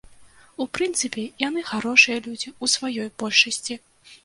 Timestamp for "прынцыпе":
0.77-1.25